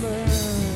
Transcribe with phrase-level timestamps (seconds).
[0.00, 0.71] to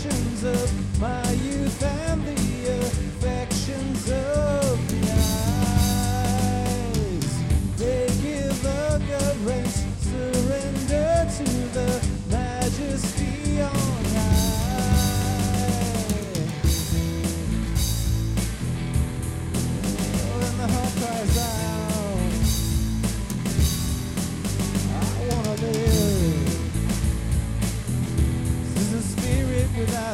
[0.00, 0.31] the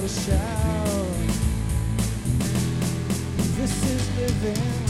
[0.07, 0.39] shout.
[3.57, 4.88] This is living.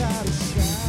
[0.00, 0.79] deixar o chão.